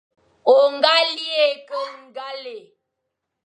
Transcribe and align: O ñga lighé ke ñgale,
O 0.53 0.55
ñga 0.73 0.95
lighé 1.15 1.47
ke 1.67 1.79
ñgale, 2.03 2.57